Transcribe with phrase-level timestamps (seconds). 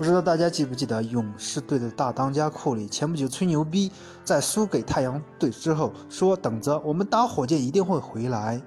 [0.00, 3.92] 不知道大家记不记得勇士队的大当家库里前不久吹牛逼，
[4.24, 8.58] 在输给太阳队之后说等着我们打火箭一定会回来。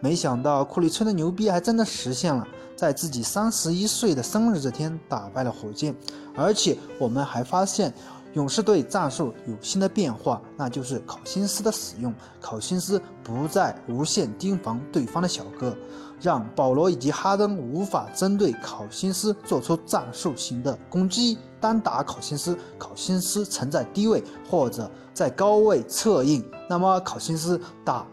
[0.00, 5.94] 没想到库里吹的牛逼还真的实现了，在自己三十一岁的生日这天打败了火箭，
[6.34, 7.94] 而且我们还发现。
[8.34, 12.14] 勇士队战术有新的变化，那就是考辛斯的使用。
[12.40, 15.76] 考辛斯不再无限盯防对方的小哥，
[16.20, 21.38] 让保罗以及哈登无法针对考辛斯做出战术型的攻击。
[21.60, 28.06] 单打考辛斯，考辛斯曾在低位或者在高位策应，那么考辛斯打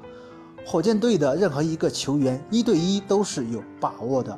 [0.65, 4.37] 火箭队的任何一个球员一对一都是有把握的。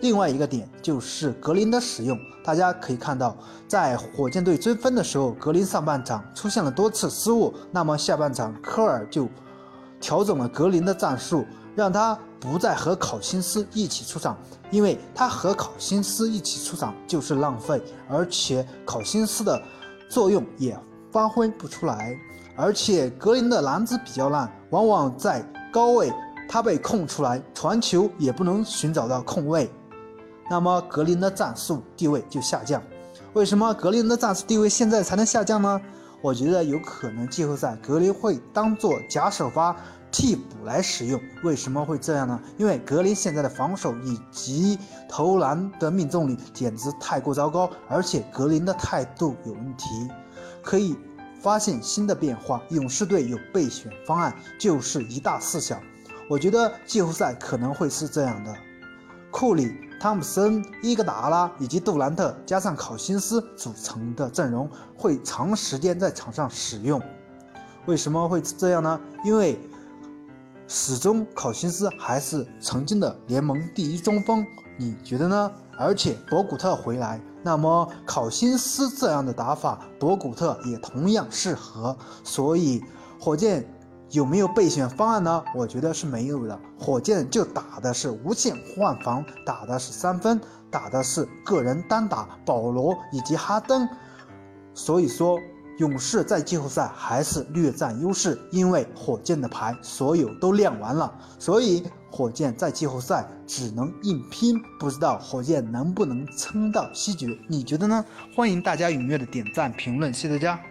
[0.00, 3.34] 另外一个点就是格林的使用，大家可以看到，
[3.66, 9.26] 在火箭队追分的时候，格林上半场出现了多次失误，那么下半场科尔就
[9.98, 14.36] 调整了格林的战术，让他不再和考辛斯一起出场，
[14.70, 19.58] 因为他和考辛斯一起出场就是浪费，而且考辛斯的
[20.10, 20.78] 作用也
[21.10, 22.14] 发挥不出来，
[22.56, 25.42] 而且格林的篮子比较烂，往往在
[25.72, 26.12] 高位
[26.46, 29.70] 他被空出来，传球也不能寻找到空位。
[30.50, 32.82] 那么格林的战术地位就下降。
[33.32, 35.80] 为什么格林的战术地位现在才能下降呢？
[36.20, 39.76] 我觉得有可能季后赛格林会当做假首发
[40.10, 41.20] 替补来使用。
[41.42, 42.40] 为什么会这样呢？
[42.56, 44.78] 因为格林现在的防守以及
[45.08, 50.08] 投篮的命中率简直太过糟糕，而且格林的态度有问题。
[50.62, 50.96] 可以
[51.42, 55.78] 发现新的变化，勇士队有备选方案，就是一大四小。
[56.30, 58.54] 我觉得季后赛可能会是这样的。
[59.30, 67.00] 库里、汤普森、伊格达拉以及杜兰特加上考辛斯组成的阵容会长时间在场上使用。
[67.86, 69.00] 为什么会这样呢？
[69.24, 69.58] 因为
[70.68, 74.44] 始终考辛斯还是曾经的联盟第一中锋，
[74.78, 75.52] 你觉得呢？
[75.78, 81.96] 而且博古特回来，那么考辛斯这样的打法，博古特也同样适合。
[82.22, 82.82] 所以
[83.18, 83.66] 火箭。
[84.10, 85.42] 有没有备选方案呢？
[85.54, 86.58] 我觉得是没有的。
[86.78, 93.88] 火箭就打的是无限换防，打的是三分，打的是个人单打，保罗以及哈登。
[94.74, 95.38] 所以说，
[95.78, 104.60] 勇士在季后赛还是略占优势，因为火箭的牌所有都亮完了，所以火箭在季后赛只能硬拼。
[104.78, 107.26] 不知道火箭能不能撑到西决？
[107.48, 108.04] 你觉得呢？
[108.36, 110.64] 欢迎大家踊跃的点赞评论，谢谢大家。